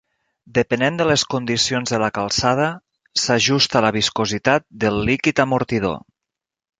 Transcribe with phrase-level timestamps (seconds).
[0.57, 2.65] Depenent de les condicions de la calçada,
[3.25, 5.99] s'ajusta la viscositat del líquid amortidor.